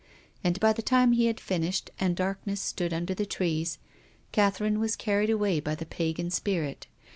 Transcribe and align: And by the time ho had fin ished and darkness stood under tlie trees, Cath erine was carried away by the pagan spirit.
And 0.43 0.59
by 0.59 0.73
the 0.73 0.81
time 0.81 1.13
ho 1.13 1.23
had 1.25 1.39
fin 1.39 1.61
ished 1.61 1.89
and 1.99 2.15
darkness 2.15 2.59
stood 2.59 2.91
under 2.91 3.13
tlie 3.13 3.29
trees, 3.29 3.77
Cath 4.31 4.57
erine 4.57 4.79
was 4.79 4.95
carried 4.95 5.29
away 5.29 5.59
by 5.59 5.75
the 5.75 5.85
pagan 5.85 6.31
spirit. 6.31 6.87